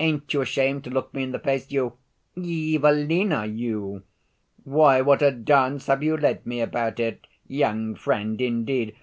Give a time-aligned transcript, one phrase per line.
[0.00, 1.96] ain't you ashamed to look me in the face, you
[2.36, 4.02] Evelina, you!
[4.64, 7.28] Why, what a dance have you led me about it!
[7.46, 8.96] Young friend, indeed!